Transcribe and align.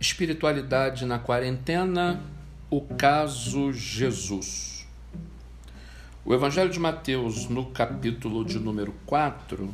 Espiritualidade 0.00 1.04
na 1.04 1.18
quarentena, 1.18 2.22
o 2.70 2.80
caso 2.80 3.70
Jesus. 3.70 4.86
O 6.24 6.32
Evangelho 6.32 6.70
de 6.70 6.80
Mateus, 6.80 7.50
no 7.50 7.66
capítulo 7.66 8.42
de 8.42 8.58
número 8.58 8.94
4, 9.04 9.68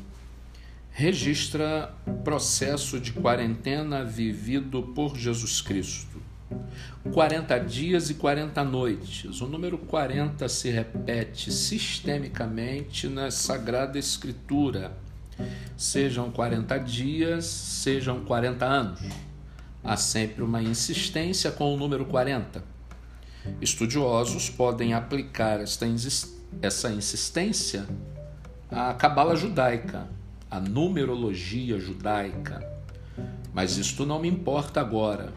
registra 0.91 1.95
processo 2.25 2.99
de 2.99 3.13
quarentena 3.13 4.03
vivido 4.03 4.83
por 4.97 5.17
Jesus 5.17 5.61
Cristo. 5.61 6.21
40 7.13 7.61
dias 7.61 8.11
e 8.11 8.15
40 8.15 8.65
noites. 8.65 9.41
O 9.41 9.47
número 9.47 9.79
40 9.79 10.49
se 10.49 10.71
repete 10.71 11.53
sistemicamente 11.53 13.07
na 13.07 13.31
Sagrada 13.31 13.97
Escritura. 13.97 14.99
Sejam 15.77 16.33
40 16.33 16.79
dias, 16.79 17.45
sejam 17.45 18.25
40 18.25 18.67
anos 18.67 19.01
há 19.87 19.97
sempre 19.97 20.43
uma 20.43 20.61
insistência 20.61 21.53
com 21.53 21.73
o 21.73 21.77
número 21.77 22.05
40. 22.05 22.63
Estudiosos 23.61 24.51
podem 24.51 24.93
aplicar 24.93 25.61
esta, 25.61 25.87
essa 26.61 26.91
insistência 26.91 27.87
à 28.69 28.93
cabala 28.95 29.37
judaica, 29.37 30.09
à 30.51 30.59
numerologia 30.59 31.79
judaica. 31.79 32.69
Mas 33.55 33.79
isto 33.79 34.05
não 34.05 34.19
me 34.19 34.29
importa 34.29 34.81
agora. 34.81 35.33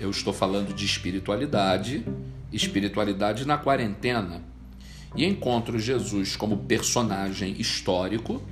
Eu 0.00 0.10
estou 0.10 0.32
falando 0.32 0.72
de 0.74 0.86
espiritualidade, 0.86 2.02
espiritualidade 2.50 3.46
na 3.46 3.58
quarentena. 3.58 4.42
E 5.14 5.26
encontro 5.26 5.78
Jesus 5.78 6.34
como 6.34 6.64
personagem 6.64 7.60
histórico, 7.60 8.42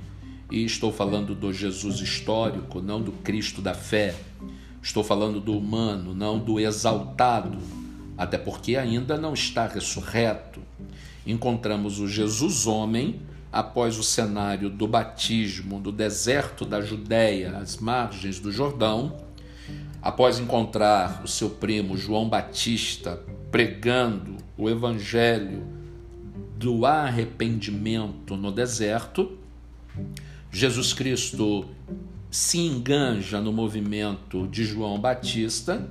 e 0.51 0.63
estou 0.63 0.93
falando 0.93 1.33
do 1.33 1.51
Jesus 1.51 1.99
histórico, 1.99 2.79
não 2.79 3.01
do 3.01 3.11
Cristo 3.11 3.61
da 3.61 3.73
fé, 3.73 4.15
Estou 4.85 5.03
falando 5.03 5.41
do 5.41 5.57
humano, 5.57 6.13
não 6.13 6.37
do 6.37 6.59
exaltado, 6.59 7.57
até 8.15 8.37
porque 8.37 8.77
ainda 8.77 9.17
não 9.17 9.33
está 9.33 9.65
ressurreto. 9.65 10.61
Encontramos 11.25 11.99
o 11.99 12.07
Jesus 12.07 12.67
homem 12.67 13.19
após 13.51 13.97
o 13.97 14.03
cenário 14.03 14.69
do 14.69 14.87
batismo 14.87 15.79
no 15.79 15.91
deserto 15.91 16.63
da 16.63 16.81
Judéia, 16.81 17.57
às 17.57 17.77
margens 17.77 18.39
do 18.39 18.51
Jordão, 18.51 19.17
após 20.03 20.37
encontrar 20.37 21.23
o 21.23 21.27
seu 21.27 21.49
primo 21.49 21.97
João 21.97 22.29
Batista 22.29 23.19
pregando 23.49 24.37
o 24.55 24.69
evangelho 24.69 25.65
do 26.59 26.85
arrependimento 26.85 28.37
no 28.37 28.51
deserto, 28.51 29.35
Jesus 30.51 30.93
Cristo 30.93 31.65
se 32.35 32.57
enganja 32.57 33.39
no 33.39 33.53
movimento 33.53 34.45
de 34.45 34.65
João 34.65 34.99
Batista, 34.99 35.87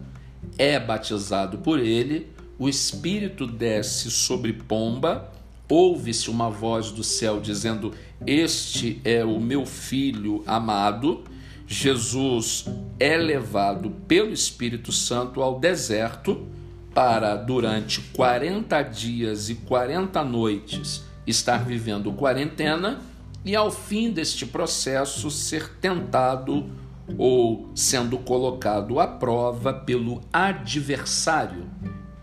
é 0.58 0.78
batizado 0.78 1.56
por 1.56 1.80
ele, 1.80 2.26
o 2.58 2.68
Espírito 2.68 3.46
desce 3.46 4.10
sobre 4.10 4.52
pomba, 4.52 5.32
ouve-se 5.66 6.28
uma 6.28 6.50
voz 6.50 6.90
do 6.90 7.02
céu 7.02 7.40
dizendo: 7.40 7.94
Este 8.26 9.00
é 9.04 9.24
o 9.24 9.40
meu 9.40 9.64
filho 9.64 10.44
amado. 10.46 11.24
Jesus 11.66 12.66
é 13.00 13.16
levado 13.16 13.88
pelo 14.06 14.30
Espírito 14.30 14.92
Santo 14.92 15.40
ao 15.40 15.58
deserto 15.58 16.46
para, 16.92 17.36
durante 17.36 18.02
40 18.12 18.82
dias 18.82 19.48
e 19.48 19.54
40 19.54 20.22
noites, 20.22 21.04
estar 21.26 21.64
vivendo 21.64 22.12
quarentena 22.12 23.00
e 23.44 23.54
ao 23.54 23.70
fim 23.70 24.10
deste 24.10 24.46
processo 24.46 25.30
ser 25.30 25.76
tentado 25.80 26.70
ou 27.18 27.70
sendo 27.74 28.16
colocado 28.18 28.98
à 28.98 29.06
prova 29.06 29.72
pelo 29.72 30.22
adversário, 30.32 31.68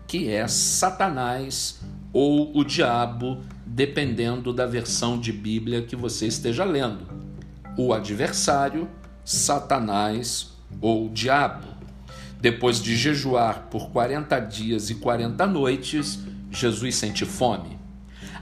que 0.06 0.28
é 0.28 0.48
Satanás 0.48 1.80
ou 2.12 2.56
o 2.56 2.64
diabo, 2.64 3.38
dependendo 3.64 4.52
da 4.52 4.66
versão 4.66 5.18
de 5.18 5.32
Bíblia 5.32 5.82
que 5.82 5.94
você 5.94 6.26
esteja 6.26 6.64
lendo. 6.64 7.06
O 7.78 7.92
adversário, 7.92 8.88
Satanás 9.24 10.52
ou 10.80 11.08
diabo. 11.08 11.68
Depois 12.40 12.82
de 12.82 12.96
jejuar 12.96 13.68
por 13.70 13.90
40 13.90 14.40
dias 14.40 14.90
e 14.90 14.96
40 14.96 15.46
noites, 15.46 16.18
Jesus 16.50 16.96
sente 16.96 17.24
fome. 17.24 17.81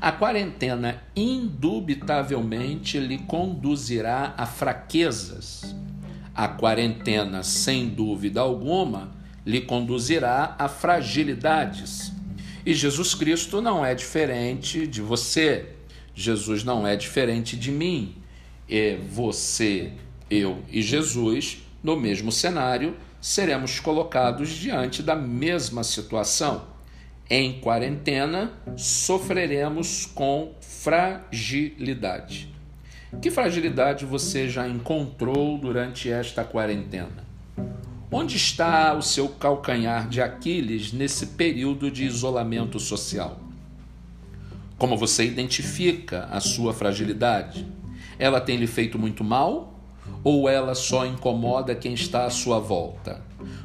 A 0.01 0.11
quarentena 0.11 1.03
indubitavelmente 1.15 2.99
lhe 2.99 3.19
conduzirá 3.19 4.33
a 4.35 4.47
fraquezas. 4.47 5.75
A 6.35 6.49
quarentena, 6.49 7.43
sem 7.43 7.87
dúvida 7.87 8.41
alguma, 8.41 9.13
lhe 9.45 9.61
conduzirá 9.61 10.57
a 10.59 10.69
fragilidades. 10.69 12.13
E 12.65 12.73
Jesus 12.73 13.15
Cristo 13.15 13.61
não 13.61 13.85
é 13.85 13.95
diferente 13.95 14.87
de 14.87 15.03
você. 15.03 15.75
Jesus 16.15 16.65
não 16.65 16.87
é 16.87 16.97
diferente 16.97 17.55
de 17.55 17.71
mim. 17.71 18.17
E 18.67 18.97
você, 18.97 19.93
eu 20.31 20.63
e 20.71 20.81
Jesus, 20.81 21.59
no 21.83 21.95
mesmo 21.95 22.33
cenário, 22.33 22.97
seremos 23.21 23.79
colocados 23.79 24.49
diante 24.49 25.03
da 25.03 25.15
mesma 25.15 25.85
situação 25.85 26.71
em 27.31 27.61
quarentena, 27.61 28.53
sofreremos 28.77 30.05
com 30.05 30.53
fragilidade. 30.61 32.53
Que 33.23 33.31
fragilidade 33.31 34.05
você 34.05 34.49
já 34.49 34.67
encontrou 34.67 35.57
durante 35.57 36.11
esta 36.11 36.43
quarentena? 36.43 37.31
Onde 38.11 38.37
está 38.37 38.93
o 38.95 39.03
seu 39.03 39.29
calcanhar 39.29 40.09
de 40.09 40.21
Aquiles 40.21 40.93
nesse 40.93 41.29
período 41.29 41.89
de 41.89 42.05
isolamento 42.05 42.81
social? 42.81 43.39
Como 44.77 44.97
você 44.97 45.25
identifica 45.25 46.25
a 46.25 46.41
sua 46.41 46.73
fragilidade? 46.73 47.65
Ela 48.19 48.41
tem 48.41 48.57
lhe 48.57 48.67
feito 48.67 48.99
muito 48.99 49.23
mal 49.23 49.70
ou 50.23 50.49
ela 50.49 50.75
só 50.75 51.07
incomoda 51.07 51.75
quem 51.75 51.95
está 51.95 52.25
à 52.25 52.31
sua 52.31 52.59
volta? 52.59 53.23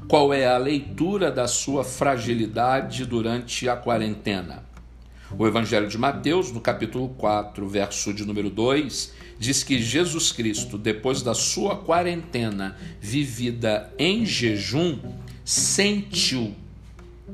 Qual 0.08 0.34
é 0.34 0.46
a 0.46 0.58
leitura 0.58 1.32
da 1.32 1.48
sua 1.48 1.84
fragilidade 1.84 3.06
durante 3.06 3.68
a 3.68 3.76
quarentena? 3.76 4.64
O 5.38 5.48
Evangelho 5.48 5.88
de 5.88 5.98
Mateus, 5.98 6.52
no 6.52 6.62
capítulo 6.62 7.10
4, 7.10 7.68
verso 7.68 8.14
de 8.14 8.24
número 8.24 8.50
2, 8.50 9.14
diz 9.40 9.64
que 9.64 9.82
Jesus 9.82 10.32
Cristo, 10.32 10.78
depois 10.78 11.22
da 11.22 11.34
sua 11.34 11.76
quarentena 11.78 12.78
vivida 13.02 13.92
em 13.98 14.26
jejum, 14.26 15.00
sentiu, 15.44 16.54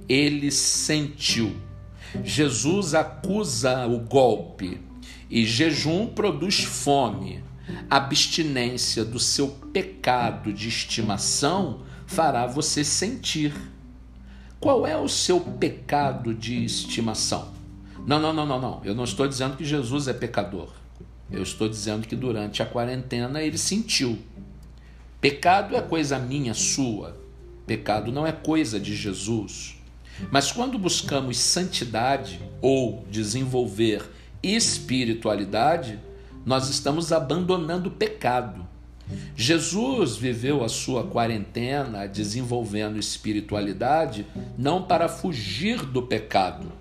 ele 0.07 0.49
sentiu. 0.51 1.55
Jesus 2.23 2.93
acusa 2.93 3.85
o 3.85 3.99
golpe 3.99 4.79
e 5.29 5.45
jejum 5.45 6.07
produz 6.07 6.63
fome. 6.63 7.43
Abstinência 7.89 9.03
do 9.03 9.19
seu 9.19 9.49
pecado 9.73 10.53
de 10.53 10.67
estimação 10.67 11.81
fará 12.05 12.45
você 12.45 12.83
sentir. 12.83 13.53
Qual 14.59 14.85
é 14.85 14.97
o 14.97 15.07
seu 15.07 15.39
pecado 15.39 16.33
de 16.33 16.63
estimação? 16.63 17.51
Não, 18.05 18.19
não, 18.19 18.33
não, 18.33 18.45
não, 18.45 18.59
não. 18.59 18.81
Eu 18.83 18.93
não 18.93 19.03
estou 19.03 19.27
dizendo 19.27 19.57
que 19.57 19.65
Jesus 19.65 20.07
é 20.07 20.13
pecador. 20.13 20.69
Eu 21.31 21.43
estou 21.43 21.69
dizendo 21.69 22.07
que 22.07 22.15
durante 22.15 22.61
a 22.61 22.65
quarentena 22.65 23.41
ele 23.41 23.57
sentiu. 23.57 24.19
Pecado 25.19 25.75
é 25.75 25.81
coisa 25.81 26.19
minha, 26.19 26.53
sua. 26.53 27.17
Pecado 27.65 28.11
não 28.11 28.25
é 28.27 28.31
coisa 28.31 28.79
de 28.79 28.95
Jesus. 28.95 29.77
Mas 30.29 30.51
quando 30.51 30.77
buscamos 30.77 31.37
santidade 31.37 32.39
ou 32.61 33.05
desenvolver 33.09 34.03
espiritualidade, 34.43 35.99
nós 36.45 36.69
estamos 36.69 37.11
abandonando 37.11 37.89
o 37.89 37.91
pecado. 37.91 38.67
Jesus 39.35 40.15
viveu 40.15 40.63
a 40.63 40.69
sua 40.69 41.05
quarentena 41.05 42.07
desenvolvendo 42.07 42.97
espiritualidade 42.97 44.25
não 44.57 44.83
para 44.83 45.09
fugir 45.09 45.85
do 45.85 46.03
pecado, 46.03 46.71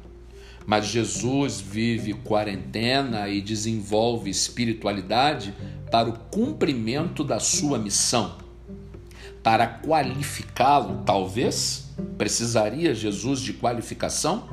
mas 0.67 0.87
Jesus 0.87 1.61
vive 1.61 2.15
quarentena 2.15 3.29
e 3.29 3.41
desenvolve 3.41 4.31
espiritualidade 4.31 5.55
para 5.91 6.09
o 6.09 6.19
cumprimento 6.31 7.25
da 7.25 7.41
sua 7.41 7.79
missão. 7.79 8.37
Para 9.43 9.67
qualificá-lo, 9.67 11.03
talvez, 11.05 11.91
precisaria 12.19 12.95
Jesus 12.95 13.41
de 13.41 13.55
qualificação? 13.55 14.49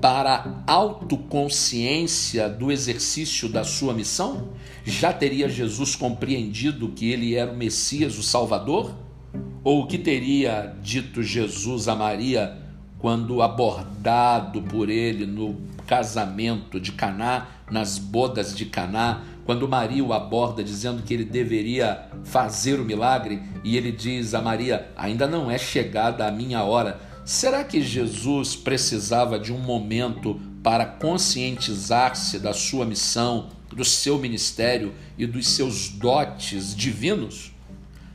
Para 0.00 0.62
autoconsciência 0.66 2.48
do 2.48 2.70
exercício 2.70 3.48
da 3.48 3.64
sua 3.64 3.92
missão? 3.92 4.48
Já 4.84 5.12
teria 5.12 5.48
Jesus 5.48 5.96
compreendido 5.96 6.88
que 6.88 7.10
ele 7.10 7.34
era 7.34 7.52
o 7.52 7.56
Messias, 7.56 8.18
o 8.18 8.22
Salvador? 8.22 8.94
Ou 9.62 9.82
o 9.82 9.86
que 9.86 9.98
teria 9.98 10.74
dito 10.82 11.22
Jesus 11.22 11.88
a 11.88 11.94
Maria 11.94 12.56
quando 12.98 13.42
abordado 13.42 14.62
por 14.62 14.88
ele 14.88 15.24
no 15.24 15.56
casamento 15.86 16.80
de 16.80 16.92
Caná, 16.92 17.48
nas 17.70 17.98
bodas 17.98 18.54
de 18.54 18.66
Caná, 18.66 19.22
quando 19.44 19.66
Maria 19.66 20.04
o 20.04 20.12
aborda 20.12 20.62
dizendo 20.62 21.02
que 21.02 21.14
ele 21.14 21.24
deveria 21.24 22.06
fazer 22.24 22.78
o 22.78 22.84
milagre 22.84 23.40
e 23.64 23.76
ele 23.76 23.90
diz 23.90 24.34
a 24.34 24.42
Maria: 24.42 24.90
Ainda 24.94 25.26
não 25.26 25.50
é 25.50 25.56
chegada 25.56 26.26
a 26.26 26.30
minha 26.30 26.62
hora. 26.62 27.00
Será 27.28 27.62
que 27.62 27.82
Jesus 27.82 28.56
precisava 28.56 29.38
de 29.38 29.52
um 29.52 29.58
momento 29.58 30.40
para 30.62 30.86
conscientizar-se 30.86 32.38
da 32.38 32.54
sua 32.54 32.86
missão, 32.86 33.50
do 33.68 33.84
seu 33.84 34.18
ministério 34.18 34.94
e 35.18 35.26
dos 35.26 35.46
seus 35.46 35.90
dotes 35.90 36.74
divinos? 36.74 37.52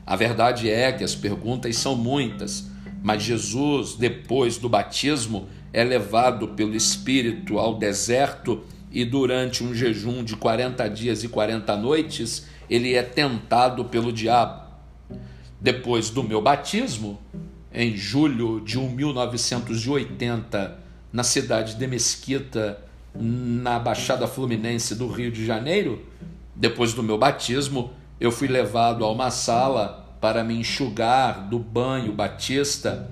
A 0.04 0.16
verdade 0.16 0.68
é 0.68 0.90
que 0.90 1.04
as 1.04 1.14
perguntas 1.14 1.76
são 1.76 1.94
muitas, 1.94 2.68
mas 3.04 3.22
Jesus, 3.22 3.94
depois 3.94 4.58
do 4.58 4.68
batismo, 4.68 5.46
é 5.72 5.84
levado 5.84 6.48
pelo 6.48 6.74
Espírito 6.74 7.60
ao 7.60 7.78
deserto 7.78 8.64
e 8.90 9.04
durante 9.04 9.62
um 9.62 9.72
jejum 9.72 10.24
de 10.24 10.34
40 10.34 10.88
dias 10.88 11.22
e 11.22 11.28
40 11.28 11.76
noites, 11.76 12.46
ele 12.68 12.94
é 12.94 13.02
tentado 13.04 13.84
pelo 13.84 14.12
diabo. 14.12 14.64
Depois 15.60 16.10
do 16.10 16.24
meu 16.24 16.42
batismo, 16.42 17.20
em 17.74 17.96
julho 17.96 18.60
de 18.60 18.78
1980, 18.78 20.78
na 21.12 21.24
cidade 21.24 21.74
de 21.74 21.86
Mesquita, 21.88 22.78
na 23.14 23.80
Baixada 23.80 24.28
Fluminense 24.28 24.94
do 24.94 25.08
Rio 25.08 25.32
de 25.32 25.44
Janeiro, 25.44 26.00
depois 26.54 26.94
do 26.94 27.02
meu 27.02 27.18
batismo, 27.18 27.90
eu 28.20 28.30
fui 28.30 28.46
levado 28.46 29.04
a 29.04 29.10
uma 29.10 29.30
sala 29.30 30.16
para 30.20 30.44
me 30.44 30.54
enxugar 30.54 31.48
do 31.48 31.58
banho 31.58 32.12
batista, 32.12 33.10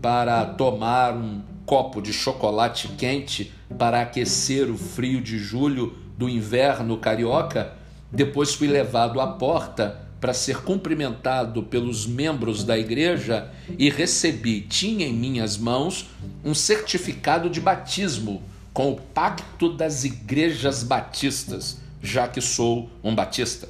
para 0.00 0.44
tomar 0.44 1.14
um 1.14 1.40
copo 1.64 2.02
de 2.02 2.12
chocolate 2.12 2.88
quente 2.88 3.52
para 3.78 4.02
aquecer 4.02 4.70
o 4.70 4.76
frio 4.76 5.22
de 5.22 5.38
julho 5.38 5.96
do 6.18 6.28
inverno 6.28 6.98
carioca. 6.98 7.72
Depois 8.10 8.54
fui 8.54 8.68
levado 8.68 9.20
à 9.20 9.26
porta 9.26 10.02
para 10.22 10.32
ser 10.32 10.58
cumprimentado 10.58 11.64
pelos 11.64 12.06
membros 12.06 12.62
da 12.62 12.78
igreja 12.78 13.50
e 13.76 13.90
recebi, 13.90 14.60
tinha 14.60 15.04
em 15.04 15.12
minhas 15.12 15.58
mãos, 15.58 16.10
um 16.44 16.54
certificado 16.54 17.50
de 17.50 17.60
batismo 17.60 18.40
com 18.72 18.92
o 18.92 19.00
Pacto 19.00 19.72
das 19.72 20.04
Igrejas 20.04 20.84
Batistas, 20.84 21.80
já 22.00 22.28
que 22.28 22.40
sou 22.40 22.88
um 23.02 23.16
batista. 23.16 23.68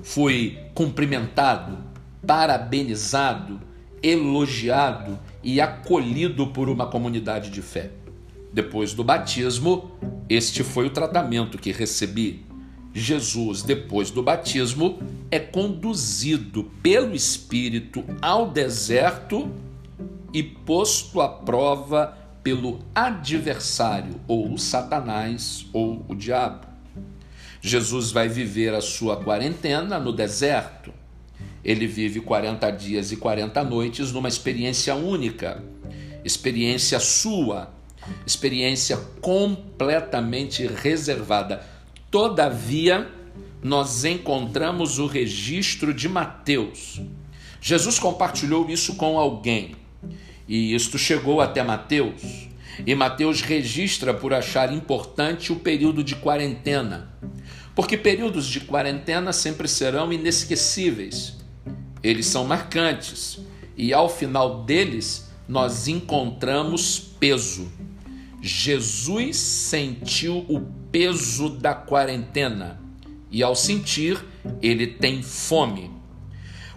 Fui 0.00 0.60
cumprimentado, 0.74 1.76
parabenizado, 2.24 3.60
elogiado 4.00 5.18
e 5.42 5.60
acolhido 5.60 6.46
por 6.46 6.68
uma 6.68 6.86
comunidade 6.86 7.50
de 7.50 7.60
fé. 7.60 7.90
Depois 8.52 8.94
do 8.94 9.02
batismo, 9.02 9.90
este 10.28 10.62
foi 10.62 10.86
o 10.86 10.90
tratamento 10.90 11.58
que 11.58 11.72
recebi. 11.72 12.51
Jesus, 12.94 13.62
depois 13.62 14.10
do 14.10 14.22
batismo, 14.22 14.98
é 15.30 15.38
conduzido 15.38 16.64
pelo 16.82 17.14
Espírito 17.14 18.04
ao 18.20 18.50
deserto 18.50 19.50
e 20.32 20.42
posto 20.42 21.20
à 21.20 21.28
prova 21.28 22.18
pelo 22.42 22.80
adversário, 22.94 24.20
ou 24.26 24.52
o 24.52 24.58
Satanás, 24.58 25.66
ou 25.72 26.04
o 26.08 26.14
diabo. 26.14 26.66
Jesus 27.60 28.10
vai 28.10 28.28
viver 28.28 28.74
a 28.74 28.80
sua 28.80 29.16
quarentena 29.16 29.98
no 29.98 30.12
deserto 30.12 30.92
ele 31.64 31.86
vive 31.86 32.20
40 32.20 32.70
dias 32.72 33.12
e 33.12 33.16
40 33.16 33.62
noites 33.64 34.10
numa 34.12 34.28
experiência 34.28 34.94
única, 34.94 35.62
experiência 36.24 36.98
sua, 36.98 37.72
experiência 38.26 38.96
completamente 39.20 40.66
reservada. 40.66 41.64
Todavia, 42.12 43.10
nós 43.62 44.04
encontramos 44.04 44.98
o 44.98 45.06
registro 45.06 45.94
de 45.94 46.10
Mateus. 46.10 47.00
Jesus 47.58 47.98
compartilhou 47.98 48.68
isso 48.68 48.96
com 48.96 49.18
alguém 49.18 49.76
e 50.46 50.74
isto 50.74 50.98
chegou 50.98 51.40
até 51.40 51.62
Mateus. 51.62 52.50
E 52.86 52.94
Mateus 52.94 53.40
registra 53.40 54.12
por 54.12 54.34
achar 54.34 54.74
importante 54.74 55.54
o 55.54 55.56
período 55.56 56.04
de 56.04 56.14
quarentena, 56.14 57.14
porque 57.74 57.96
períodos 57.96 58.46
de 58.46 58.60
quarentena 58.60 59.32
sempre 59.32 59.66
serão 59.66 60.12
inesquecíveis. 60.12 61.38
Eles 62.02 62.26
são 62.26 62.44
marcantes 62.44 63.40
e 63.74 63.94
ao 63.94 64.10
final 64.10 64.64
deles 64.64 65.30
nós 65.48 65.88
encontramos 65.88 66.98
peso. 67.18 67.72
Jesus 68.42 69.36
sentiu 69.36 70.44
o 70.48 70.60
peso 70.90 71.48
da 71.48 71.74
quarentena 71.74 72.78
e, 73.30 73.42
ao 73.42 73.54
sentir, 73.54 74.22
ele 74.60 74.86
tem 74.86 75.22
fome. 75.22 75.90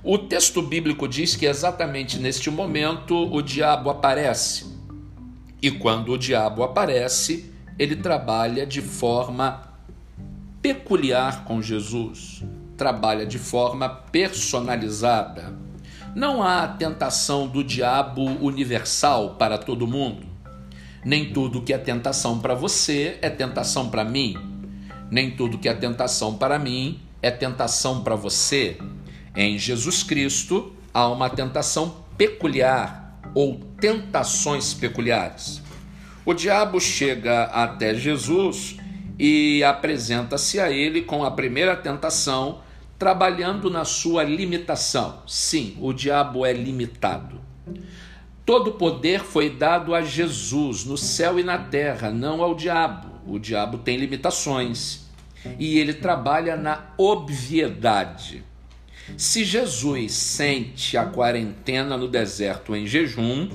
O 0.04 0.18
texto 0.18 0.62
bíblico 0.62 1.08
diz 1.08 1.36
que 1.36 1.46
exatamente 1.46 2.20
neste 2.20 2.50
momento 2.50 3.16
o 3.34 3.42
diabo 3.42 3.90
aparece. 3.90 4.74
E 5.62 5.72
quando 5.72 6.14
o 6.14 6.18
diabo 6.18 6.64
aparece, 6.64 7.52
ele 7.78 7.96
trabalha 7.96 8.66
de 8.66 8.82
forma 8.82 9.74
peculiar 10.62 11.44
com 11.44 11.62
Jesus 11.62 12.44
trabalha 12.76 13.26
de 13.26 13.40
forma 13.40 13.90
personalizada. 13.90 15.54
Não 16.16 16.44
há 16.44 16.68
tentação 16.68 17.48
do 17.48 17.64
diabo 17.64 18.24
universal 18.24 19.36
para 19.36 19.58
todo 19.58 19.88
mundo. 19.88 20.35
Nem 21.06 21.32
tudo 21.32 21.62
que 21.62 21.72
é 21.72 21.78
tentação 21.78 22.40
para 22.40 22.56
você 22.56 23.20
é 23.22 23.30
tentação 23.30 23.92
para 23.92 24.04
mim. 24.04 24.36
Nem 25.12 25.30
tudo 25.30 25.60
que 25.60 25.70
é 25.70 25.74
tentação 25.76 26.36
para 26.36 26.58
mim 26.58 27.00
é 27.22 27.30
tentação 27.30 28.04
para 28.04 28.16
você. 28.16 28.80
Em 29.36 29.56
Jesus 29.60 30.02
Cristo 30.02 30.74
há 30.92 31.08
uma 31.08 31.30
tentação 31.30 32.04
peculiar 32.18 33.22
ou 33.36 33.60
tentações 33.80 34.74
peculiares. 34.74 35.62
O 36.26 36.34
diabo 36.34 36.82
chega 36.82 37.44
até 37.44 37.94
Jesus 37.94 38.78
e 39.20 39.64
apresenta-se 39.64 40.60
a 40.60 40.72
ele 40.72 41.04
com 41.04 41.24
a 41.24 41.30
primeira 41.30 41.76
tentação 41.76 42.62
trabalhando 42.98 43.70
na 43.70 43.86
sua 43.86 44.24
limitação. 44.24 45.22
Sim, 45.28 45.78
o 45.80 45.94
diabo 45.94 46.44
é 46.48 46.52
limitado. 46.52 47.40
Todo 48.46 48.74
poder 48.74 49.22
foi 49.22 49.50
dado 49.50 49.96
a 49.96 50.02
Jesus 50.02 50.86
no 50.86 50.98
céu 50.98 51.40
e 51.40 51.44
na 51.44 51.58
terra, 51.58 52.12
não 52.12 52.42
ao 52.42 52.54
diabo. 52.54 53.10
O 53.26 53.40
diabo 53.40 53.80
tem 53.80 53.98
limitações 53.98 55.06
e 55.58 55.80
ele 55.80 55.94
trabalha 55.94 56.56
na 56.56 56.94
obviedade. 56.98 58.44
Se 59.18 59.44
Jesus 59.44 60.14
sente 60.14 60.98
a 60.98 61.06
quarentena 61.06 61.98
no 61.98 62.08
deserto 62.08 62.76
em 62.76 62.86
jejum, 62.86 63.50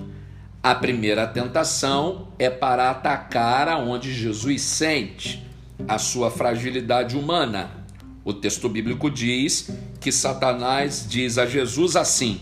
a 0.62 0.74
primeira 0.74 1.26
tentação 1.26 2.28
é 2.38 2.50
para 2.50 2.90
atacar 2.90 3.68
aonde 3.68 4.12
Jesus 4.12 4.62
sente 4.62 5.46
a 5.88 5.98
sua 5.98 6.30
fragilidade 6.30 7.16
humana 7.16 7.80
o 8.22 8.34
texto 8.34 8.68
bíblico 8.68 9.10
diz 9.10 9.70
que 9.98 10.12
Satanás 10.12 11.06
diz 11.08 11.38
a 11.38 11.46
Jesus 11.46 11.96
assim: 11.96 12.40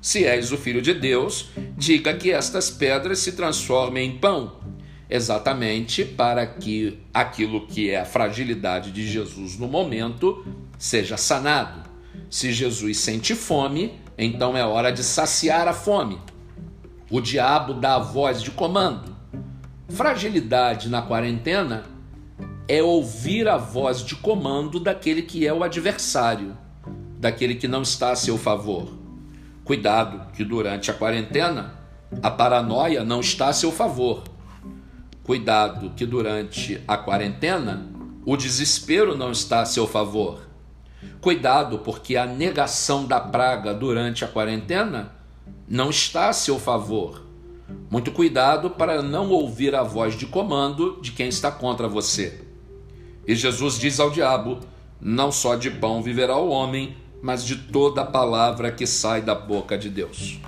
Se 0.00 0.24
és 0.24 0.52
o 0.52 0.56
filho 0.56 0.80
de 0.80 0.94
Deus, 0.94 1.50
diga 1.76 2.14
que 2.14 2.30
estas 2.30 2.70
pedras 2.70 3.18
se 3.18 3.32
transformem 3.32 4.10
em 4.10 4.18
pão. 4.18 4.56
Exatamente 5.10 6.04
para 6.04 6.46
que 6.46 6.98
aquilo 7.12 7.66
que 7.66 7.90
é 7.90 8.00
a 8.00 8.04
fragilidade 8.04 8.92
de 8.92 9.06
Jesus 9.06 9.58
no 9.58 9.66
momento 9.66 10.46
seja 10.78 11.16
sanado. 11.16 11.88
Se 12.30 12.52
Jesus 12.52 12.98
sente 12.98 13.34
fome, 13.34 13.98
então 14.16 14.56
é 14.56 14.64
hora 14.64 14.92
de 14.92 15.02
saciar 15.02 15.66
a 15.66 15.72
fome. 15.72 16.18
O 17.10 17.20
diabo 17.20 17.72
dá 17.72 17.94
a 17.94 17.98
voz 17.98 18.42
de 18.42 18.50
comando. 18.50 19.16
Fragilidade 19.88 20.90
na 20.90 21.00
quarentena 21.00 21.84
é 22.68 22.82
ouvir 22.82 23.48
a 23.48 23.56
voz 23.56 24.04
de 24.04 24.14
comando 24.14 24.78
daquele 24.78 25.22
que 25.22 25.46
é 25.46 25.52
o 25.52 25.64
adversário, 25.64 26.56
daquele 27.18 27.54
que 27.54 27.66
não 27.66 27.80
está 27.80 28.12
a 28.12 28.16
seu 28.16 28.36
favor. 28.36 28.97
Cuidado, 29.68 30.32
que 30.32 30.42
durante 30.42 30.90
a 30.90 30.94
quarentena 30.94 31.74
a 32.22 32.30
paranoia 32.30 33.04
não 33.04 33.20
está 33.20 33.48
a 33.48 33.52
seu 33.52 33.70
favor. 33.70 34.24
Cuidado, 35.22 35.90
que 35.94 36.06
durante 36.06 36.82
a 36.88 36.96
quarentena 36.96 37.86
o 38.24 38.34
desespero 38.34 39.14
não 39.14 39.30
está 39.30 39.60
a 39.60 39.66
seu 39.66 39.86
favor. 39.86 40.40
Cuidado, 41.20 41.80
porque 41.80 42.16
a 42.16 42.24
negação 42.24 43.04
da 43.04 43.20
praga 43.20 43.74
durante 43.74 44.24
a 44.24 44.28
quarentena 44.28 45.12
não 45.68 45.90
está 45.90 46.30
a 46.30 46.32
seu 46.32 46.58
favor. 46.58 47.22
Muito 47.90 48.10
cuidado 48.10 48.70
para 48.70 49.02
não 49.02 49.28
ouvir 49.28 49.74
a 49.74 49.82
voz 49.82 50.16
de 50.16 50.24
comando 50.24 50.98
de 51.02 51.12
quem 51.12 51.28
está 51.28 51.52
contra 51.52 51.86
você. 51.86 52.42
E 53.26 53.34
Jesus 53.34 53.78
diz 53.78 54.00
ao 54.00 54.08
diabo: 54.10 54.60
Não 54.98 55.30
só 55.30 55.56
de 55.56 55.70
pão 55.70 56.02
viverá 56.02 56.38
o 56.38 56.48
homem, 56.48 56.96
mas 57.22 57.44
de 57.44 57.56
toda 57.56 58.02
a 58.02 58.06
palavra 58.06 58.70
que 58.70 58.86
sai 58.86 59.22
da 59.22 59.34
boca 59.34 59.76
de 59.76 59.88
Deus. 59.88 60.38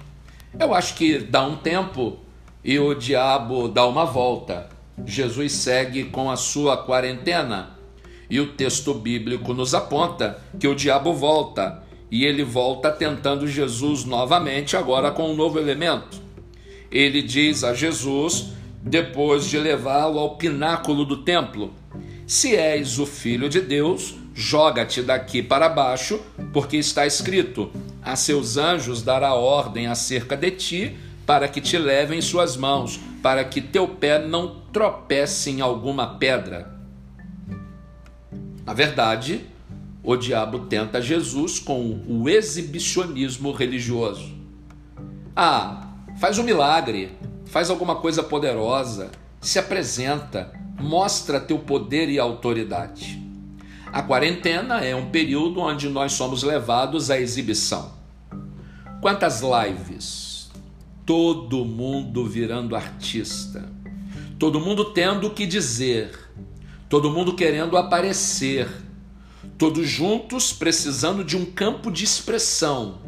Eu 0.59 0.75
acho 0.75 0.95
que 0.95 1.19
dá 1.19 1.45
um 1.45 1.57
tempo 1.57 2.19
e 2.65 2.79
o 2.79 2.95
diabo 2.95 3.69
dá 3.69 3.87
uma 3.87 4.05
volta. 4.05 4.69
Jesus 5.05 5.53
segue 5.53 6.05
com 6.05 6.31
a 6.31 6.37
sua 6.37 6.77
quarentena 6.77 7.79
E 8.29 8.39
o 8.39 8.53
texto 8.53 8.93
bíblico 8.93 9.55
nos 9.55 9.75
aponta 9.75 10.43
que 10.59 10.69
o 10.69 10.75
diabo 10.75 11.15
volta 11.15 11.83
e 12.11 12.25
ele 12.25 12.45
volta 12.45 12.91
tentando 12.91 13.47
Jesus 13.47 14.05
novamente, 14.05 14.77
agora 14.77 15.11
com 15.11 15.31
um 15.31 15.37
novo 15.37 15.59
elemento. 15.59 16.21
Ele 16.91 17.23
diz 17.23 17.63
a 17.63 17.73
Jesus, 17.73 18.49
depois 18.83 19.47
de 19.47 19.59
levá-lo 19.59 20.19
ao 20.19 20.37
pináculo 20.37 21.05
do 21.05 21.19
templo: 21.19 21.73
Se 22.27 22.57
és 22.57 22.99
o 22.99 23.07
filho 23.07 23.49
de 23.49 23.61
Deus, 23.61 24.17
joga-te 24.35 25.03
daqui 25.03 25.43
para 25.43 25.69
baixo, 25.69 26.21
porque 26.53 26.77
está 26.77 27.07
escrito: 27.07 27.71
A 28.03 28.17
seus 28.17 28.57
anjos 28.57 29.03
dará 29.03 29.35
ordem 29.35 29.87
acerca 29.87 30.37
de 30.37 30.51
ti, 30.51 30.97
para 31.27 31.49
que 31.49 31.61
te 31.61 31.79
levem 31.79 32.19
em 32.19 32.23
suas 32.23 32.57
mãos, 32.57 32.99
para 33.23 33.45
que 33.45 33.61
teu 33.61 33.87
pé 33.87 34.19
não 34.19 34.61
tropece 34.73 35.51
em 35.51 35.61
alguma 35.61 36.19
pedra. 36.19 36.75
Na 38.65 38.75
verdade, 38.75 39.47
o 40.03 40.17
diabo 40.17 40.61
tenta 40.61 41.01
Jesus 41.01 41.59
com 41.59 42.03
o 42.09 42.29
exibicionismo 42.29 43.53
religioso. 43.53 44.33
Ah, 45.37 45.89
faz 46.19 46.39
um 46.39 46.43
milagre, 46.43 47.13
faz 47.47 47.71
alguma 47.71 47.97
coisa 47.97 48.23
poderosa, 48.23 49.11
se 49.41 49.59
apresenta, 49.59 50.53
mostra 50.79 51.41
teu 51.41 51.59
poder 51.59 52.09
e 52.09 52.19
autoridade. 52.19 53.30
A 53.93 54.03
quarentena 54.03 54.85
é 54.85 54.95
um 54.95 55.11
período 55.11 55.61
onde 55.61 55.89
nós 55.89 56.13
somos 56.13 56.45
levados 56.45 57.11
à 57.11 57.19
exibição. 57.19 57.93
Quantas 59.01 59.41
lives? 59.43 60.49
Todo 61.05 61.65
mundo 61.65 62.25
virando 62.25 62.77
artista, 62.77 63.69
todo 64.39 64.61
mundo 64.61 64.93
tendo 64.93 65.27
o 65.27 65.31
que 65.31 65.45
dizer, 65.45 66.17
todo 66.89 67.11
mundo 67.11 67.35
querendo 67.35 67.77
aparecer, 67.77 68.69
todos 69.59 69.89
juntos 69.89 70.53
precisando 70.53 71.25
de 71.25 71.37
um 71.37 71.45
campo 71.45 71.91
de 71.91 72.05
expressão. 72.05 73.01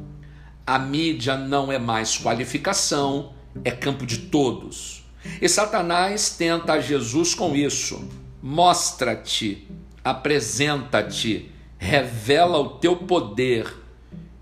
A 0.66 0.80
mídia 0.80 1.36
não 1.36 1.70
é 1.70 1.78
mais 1.78 2.18
qualificação, 2.18 3.34
é 3.64 3.70
campo 3.70 4.04
de 4.04 4.18
todos. 4.18 5.04
E 5.40 5.48
Satanás 5.48 6.30
tenta 6.30 6.72
a 6.72 6.80
Jesus 6.80 7.34
com 7.34 7.54
isso: 7.54 8.02
mostra-te, 8.42 9.68
apresenta-te, 10.04 11.50
revela 11.78 12.58
o 12.58 12.70
teu 12.70 12.96
poder. 12.96 13.72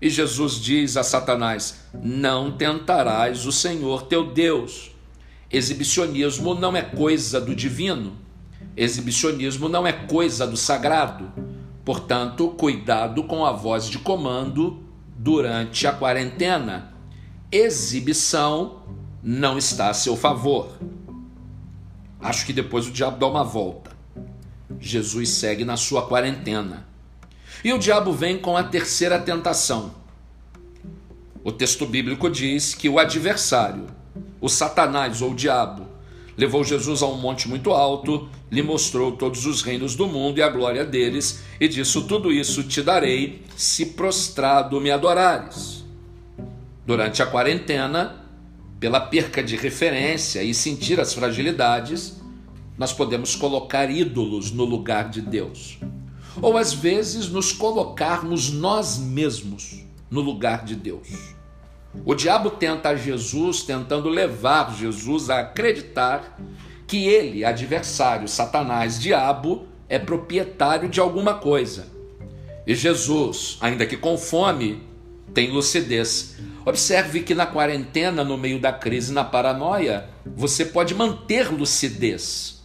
E 0.01 0.09
Jesus 0.09 0.55
diz 0.55 0.97
a 0.97 1.03
Satanás: 1.03 1.85
Não 1.93 2.51
tentarás 2.51 3.45
o 3.45 3.51
Senhor 3.51 4.03
teu 4.03 4.31
Deus. 4.33 4.91
Exibicionismo 5.51 6.55
não 6.55 6.75
é 6.75 6.81
coisa 6.81 7.39
do 7.39 7.53
divino. 7.53 8.13
Exibicionismo 8.75 9.67
não 9.67 9.85
é 9.85 9.91
coisa 9.91 10.47
do 10.47 10.55
sagrado. 10.55 11.31
Portanto, 11.83 12.49
cuidado 12.49 13.23
com 13.23 13.45
a 13.45 13.51
voz 13.51 13.89
de 13.89 13.99
comando 13.99 14.81
durante 15.17 15.85
a 15.85 15.91
quarentena. 15.91 16.93
Exibição 17.51 18.83
não 19.21 19.57
está 19.57 19.89
a 19.89 19.93
seu 19.93 20.15
favor. 20.15 20.77
Acho 22.19 22.45
que 22.45 22.53
depois 22.53 22.87
o 22.87 22.91
diabo 22.91 23.17
dá 23.17 23.27
uma 23.27 23.43
volta. 23.43 23.90
Jesus 24.81 25.29
segue 25.29 25.63
na 25.63 25.77
sua 25.77 26.07
quarentena. 26.07 26.87
E 27.63 27.71
o 27.71 27.77
diabo 27.77 28.11
vem 28.11 28.39
com 28.39 28.57
a 28.57 28.63
terceira 28.63 29.19
tentação. 29.19 29.93
O 31.43 31.51
texto 31.51 31.85
bíblico 31.85 32.29
diz 32.29 32.73
que 32.73 32.89
o 32.89 32.97
adversário, 32.97 33.85
o 34.39 34.49
Satanás 34.49 35.21
ou 35.21 35.31
o 35.31 35.35
diabo, 35.35 35.87
levou 36.35 36.63
Jesus 36.63 37.03
a 37.03 37.05
um 37.05 37.17
monte 37.17 37.47
muito 37.47 37.71
alto, 37.71 38.27
lhe 38.51 38.63
mostrou 38.63 39.11
todos 39.11 39.45
os 39.45 39.61
reinos 39.61 39.95
do 39.95 40.07
mundo 40.07 40.39
e 40.39 40.41
a 40.41 40.49
glória 40.49 40.83
deles, 40.83 41.43
e 41.59 41.67
disse: 41.67 42.01
Tudo 42.03 42.31
isso 42.31 42.63
te 42.63 42.81
darei 42.81 43.43
se 43.55 43.87
prostrado 43.87 44.81
me 44.81 44.89
adorares. 44.89 45.85
Durante 46.85 47.21
a 47.21 47.27
quarentena, 47.27 48.25
pela 48.79 48.99
perca 48.99 49.43
de 49.43 49.55
referência 49.55 50.43
e 50.43 50.53
sentir 50.53 50.99
as 50.99 51.13
fragilidades, 51.13 52.20
nós 52.77 52.93
podemos 52.93 53.35
colocar 53.35 53.89
ídolos 53.89 54.51
no 54.51 54.65
lugar 54.65 55.09
de 55.09 55.21
Deus. 55.21 55.77
Ou 56.41 56.57
às 56.57 56.73
vezes 56.73 57.29
nos 57.29 57.51
colocarmos 57.51 58.51
nós 58.51 58.97
mesmos 58.97 59.83
no 60.09 60.21
lugar 60.21 60.63
de 60.63 60.75
Deus. 60.75 61.07
O 62.05 62.15
diabo 62.15 62.49
tenta 62.51 62.95
Jesus, 62.95 63.63
tentando 63.63 64.07
levar 64.07 64.73
Jesus 64.75 65.29
a 65.29 65.39
acreditar 65.39 66.39
que 66.87 67.07
ele, 67.07 67.43
adversário, 67.43 68.27
Satanás, 68.27 68.99
diabo, 68.99 69.65
é 69.89 69.99
proprietário 69.99 70.87
de 70.87 70.99
alguma 70.99 71.33
coisa. 71.33 71.87
E 72.65 72.73
Jesus, 72.73 73.57
ainda 73.59 73.85
que 73.85 73.97
com 73.97 74.17
fome, 74.17 74.81
tem 75.33 75.51
lucidez. 75.51 76.37
Observe 76.65 77.21
que 77.21 77.33
na 77.33 77.45
quarentena, 77.45 78.23
no 78.23 78.37
meio 78.37 78.59
da 78.59 78.71
crise, 78.71 79.11
na 79.11 79.23
paranoia, 79.23 80.09
você 80.25 80.63
pode 80.63 80.93
manter 80.93 81.51
lucidez. 81.51 82.60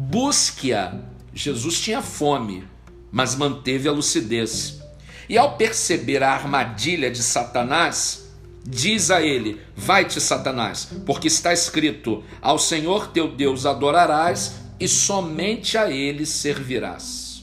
Busque-a. 0.00 0.94
Jesus 1.34 1.80
tinha 1.80 2.00
fome, 2.00 2.62
mas 3.10 3.34
manteve 3.34 3.88
a 3.88 3.92
lucidez. 3.92 4.80
E 5.28 5.36
ao 5.36 5.56
perceber 5.56 6.22
a 6.22 6.30
armadilha 6.30 7.10
de 7.10 7.20
Satanás, 7.20 8.30
diz 8.64 9.10
a 9.10 9.20
ele: 9.20 9.60
Vai-te, 9.74 10.20
Satanás, 10.20 10.88
porque 11.04 11.26
está 11.26 11.52
escrito: 11.52 12.22
Ao 12.40 12.60
Senhor 12.60 13.08
teu 13.08 13.34
Deus 13.34 13.66
adorarás 13.66 14.60
e 14.78 14.86
somente 14.86 15.76
a 15.76 15.90
ele 15.90 16.24
servirás. 16.24 17.42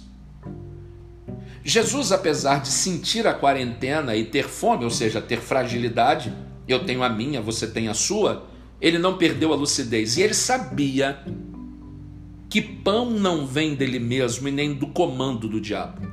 Jesus, 1.62 2.14
apesar 2.14 2.62
de 2.62 2.70
sentir 2.70 3.28
a 3.28 3.34
quarentena 3.34 4.16
e 4.16 4.24
ter 4.24 4.48
fome, 4.48 4.86
ou 4.86 4.92
seja, 4.92 5.20
ter 5.20 5.42
fragilidade, 5.42 6.34
eu 6.70 6.86
tenho 6.86 7.04
a 7.04 7.10
minha, 7.10 7.42
você 7.42 7.68
tem 7.68 7.90
a 7.90 7.94
sua, 7.94 8.48
ele 8.80 8.98
não 8.98 9.18
perdeu 9.18 9.52
a 9.52 9.56
lucidez. 9.58 10.16
E 10.16 10.22
ele 10.22 10.34
sabia 10.34 11.20
que 12.56 12.62
pão 12.62 13.10
não 13.10 13.46
vem 13.46 13.76
dele 13.76 14.00
mesmo 14.00 14.48
e 14.48 14.52
nem 14.52 14.74
do 14.74 14.88
comando 14.88 15.46
do 15.46 15.60
diabo. 15.60 16.10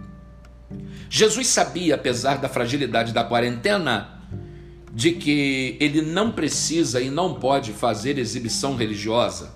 Jesus 1.08 1.46
sabia, 1.46 1.94
apesar 1.94 2.38
da 2.38 2.48
fragilidade 2.48 3.12
da 3.12 3.22
quarentena, 3.22 4.20
de 4.92 5.12
que 5.12 5.76
ele 5.78 6.02
não 6.02 6.32
precisa 6.32 7.00
e 7.00 7.10
não 7.10 7.34
pode 7.34 7.72
fazer 7.72 8.18
exibição 8.18 8.74
religiosa. 8.74 9.54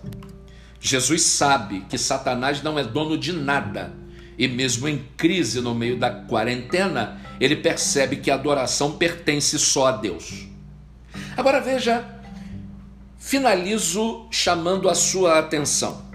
Jesus 0.79 1.23
sabe 1.23 1.81
que 1.89 1.99
Satanás 1.99 2.63
não 2.63 2.79
é 2.79 2.85
dono 2.85 3.19
de 3.19 3.33
nada 3.33 3.93
e 4.39 4.47
mesmo 4.47 4.87
em 4.87 5.05
crise 5.17 5.61
no 5.61 5.75
meio 5.75 5.99
da 5.99 6.11
quarentena, 6.11 7.21
ele 7.41 7.57
percebe 7.57 8.15
que 8.15 8.31
a 8.31 8.35
adoração 8.35 8.93
pertence 8.93 9.59
só 9.59 9.89
a 9.89 9.91
Deus. 9.91 10.47
Agora 11.37 11.61
veja, 11.61 12.07
finalizo 13.19 14.29
chamando 14.31 14.89
a 14.89 14.95
sua 14.95 15.41
atenção. 15.41 16.06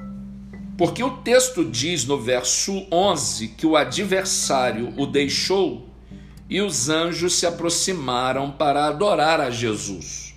Porque 0.78 1.04
o 1.04 1.18
texto 1.18 1.66
diz 1.66 2.06
no 2.06 2.20
verso 2.20 2.86
11 2.92 3.50
que 3.50 3.66
o 3.66 3.76
adversário 3.76 4.94
o 4.98 5.06
deixou 5.06 5.88
e 6.50 6.62
os 6.62 6.90
anjos 6.90 7.36
se 7.36 7.46
aproximaram 7.46 8.52
para 8.52 8.86
adorar 8.86 9.40
a 9.40 9.50
Jesus. 9.50 10.34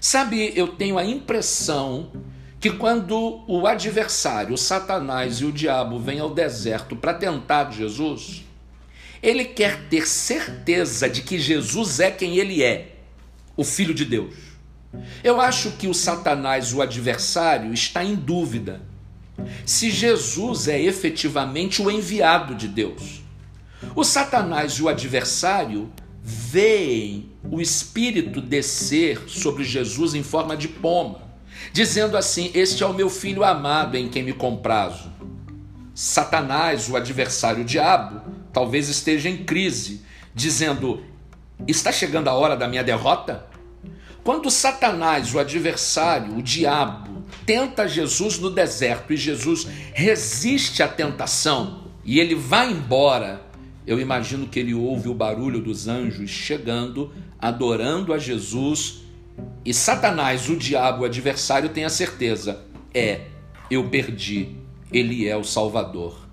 Sabe, 0.00 0.52
eu 0.54 0.68
tenho 0.68 0.98
a 0.98 1.04
impressão 1.04 2.12
que 2.60 2.70
quando 2.70 3.42
o 3.46 3.66
adversário, 3.66 4.54
o 4.54 4.58
Satanás 4.58 5.36
e 5.36 5.44
o 5.44 5.52
diabo 5.52 5.98
vêm 5.98 6.20
ao 6.20 6.32
deserto 6.32 6.94
para 6.94 7.14
tentar 7.14 7.70
Jesus, 7.72 8.44
ele 9.22 9.44
quer 9.44 9.88
ter 9.88 10.06
certeza 10.06 11.08
de 11.08 11.22
que 11.22 11.38
Jesus 11.38 12.00
é 12.00 12.10
quem 12.10 12.36
ele 12.36 12.62
é, 12.62 12.96
o 13.56 13.64
Filho 13.64 13.94
de 13.94 14.04
Deus. 14.04 14.34
Eu 15.22 15.40
acho 15.40 15.72
que 15.72 15.88
o 15.88 15.94
Satanás, 15.94 16.72
o 16.72 16.80
adversário, 16.80 17.72
está 17.72 18.04
em 18.04 18.14
dúvida 18.14 18.82
se 19.66 19.90
Jesus 19.90 20.68
é 20.68 20.80
efetivamente 20.80 21.82
o 21.82 21.90
enviado 21.90 22.54
de 22.54 22.68
Deus. 22.68 23.22
O 23.94 24.04
Satanás 24.04 24.72
e 24.74 24.82
o 24.82 24.88
adversário 24.88 25.92
veem 26.22 27.30
o 27.50 27.60
Espírito 27.60 28.40
descer 28.40 29.28
sobre 29.28 29.64
Jesus 29.64 30.14
em 30.14 30.22
forma 30.22 30.56
de 30.56 30.68
pomba 30.68 31.24
dizendo 31.72 32.16
assim: 32.16 32.50
Este 32.54 32.82
é 32.82 32.86
o 32.86 32.94
meu 32.94 33.08
filho 33.08 33.44
amado 33.44 33.96
em 33.96 34.08
quem 34.08 34.22
me 34.22 34.32
comprazo. 34.32 35.12
Satanás, 35.94 36.88
o 36.88 36.96
adversário 36.96 37.62
o 37.62 37.64
diabo, 37.64 38.20
talvez 38.52 38.88
esteja 38.88 39.28
em 39.28 39.44
crise, 39.44 40.04
dizendo: 40.34 41.02
Está 41.66 41.92
chegando 41.92 42.28
a 42.28 42.34
hora 42.34 42.56
da 42.56 42.68
minha 42.68 42.84
derrota? 42.84 43.46
Quando 44.22 44.50
Satanás, 44.50 45.34
o 45.34 45.38
adversário, 45.38 46.36
o 46.36 46.42
diabo, 46.42 47.03
tenta 47.46 47.88
Jesus 47.88 48.38
no 48.38 48.50
deserto 48.50 49.12
e 49.12 49.16
Jesus 49.16 49.66
resiste 49.92 50.82
à 50.82 50.88
tentação 50.88 51.84
e 52.04 52.20
ele 52.20 52.34
vai 52.34 52.70
embora, 52.70 53.42
eu 53.86 54.00
imagino 54.00 54.46
que 54.46 54.58
ele 54.58 54.74
ouve 54.74 55.08
o 55.08 55.14
barulho 55.14 55.60
dos 55.60 55.88
anjos 55.88 56.30
chegando, 56.30 57.12
adorando 57.38 58.12
a 58.12 58.18
Jesus 58.18 59.04
e 59.64 59.72
Satanás, 59.72 60.48
o 60.48 60.56
diabo, 60.56 61.02
o 61.02 61.06
adversário, 61.06 61.70
tem 61.70 61.84
a 61.84 61.88
certeza: 61.88 62.64
é, 62.92 63.22
eu 63.70 63.88
perdi, 63.88 64.56
ele 64.92 65.26
é 65.26 65.36
o 65.36 65.44
Salvador. 65.44 66.28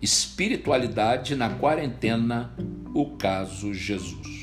Espiritualidade 0.00 1.34
na 1.34 1.50
quarentena, 1.50 2.54
o 2.94 3.16
caso 3.16 3.74
Jesus. 3.74 4.35